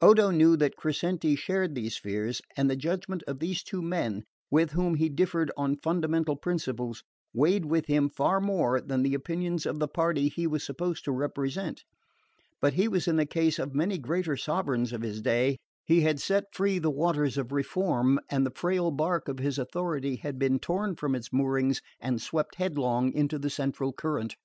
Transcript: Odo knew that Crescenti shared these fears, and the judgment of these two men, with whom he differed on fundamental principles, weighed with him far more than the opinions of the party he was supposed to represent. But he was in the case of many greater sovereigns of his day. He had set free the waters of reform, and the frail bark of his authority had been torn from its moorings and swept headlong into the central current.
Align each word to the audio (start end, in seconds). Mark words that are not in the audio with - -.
Odo 0.00 0.30
knew 0.30 0.56
that 0.56 0.76
Crescenti 0.76 1.36
shared 1.36 1.74
these 1.74 1.98
fears, 1.98 2.40
and 2.56 2.70
the 2.70 2.74
judgment 2.74 3.22
of 3.24 3.38
these 3.38 3.62
two 3.62 3.82
men, 3.82 4.24
with 4.50 4.70
whom 4.70 4.94
he 4.94 5.10
differed 5.10 5.52
on 5.58 5.76
fundamental 5.76 6.36
principles, 6.36 7.04
weighed 7.34 7.66
with 7.66 7.84
him 7.84 8.08
far 8.08 8.40
more 8.40 8.80
than 8.80 9.02
the 9.02 9.12
opinions 9.12 9.66
of 9.66 9.80
the 9.80 9.86
party 9.86 10.28
he 10.30 10.46
was 10.46 10.64
supposed 10.64 11.04
to 11.04 11.12
represent. 11.12 11.84
But 12.62 12.72
he 12.72 12.88
was 12.88 13.06
in 13.06 13.16
the 13.16 13.26
case 13.26 13.58
of 13.58 13.74
many 13.74 13.98
greater 13.98 14.38
sovereigns 14.38 14.90
of 14.94 15.02
his 15.02 15.20
day. 15.20 15.58
He 15.84 16.00
had 16.00 16.18
set 16.18 16.44
free 16.54 16.78
the 16.78 16.90
waters 16.90 17.36
of 17.36 17.52
reform, 17.52 18.18
and 18.30 18.46
the 18.46 18.52
frail 18.56 18.90
bark 18.90 19.28
of 19.28 19.38
his 19.38 19.58
authority 19.58 20.16
had 20.16 20.38
been 20.38 20.60
torn 20.60 20.96
from 20.96 21.14
its 21.14 21.30
moorings 21.30 21.82
and 22.00 22.22
swept 22.22 22.54
headlong 22.54 23.12
into 23.12 23.38
the 23.38 23.50
central 23.50 23.92
current. 23.92 24.36